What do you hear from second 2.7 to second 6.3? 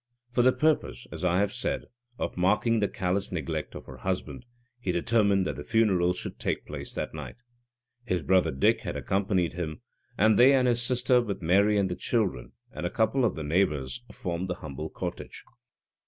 the callous neglect of her husband, he determined that the funeral